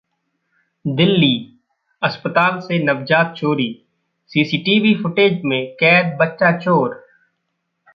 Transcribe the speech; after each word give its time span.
दिल्लीः 0.85 2.07
अस्पताल 2.07 2.59
से 2.59 2.83
नवजात 2.83 3.33
चोरी, 3.37 3.69
सीसीटीवी 4.31 4.95
फुटेज 4.95 5.41
में 5.45 5.73
कैद 5.73 6.17
बच्चा 6.21 6.51
चोर 6.57 6.99